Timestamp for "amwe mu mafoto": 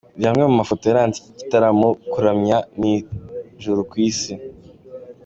0.33-0.83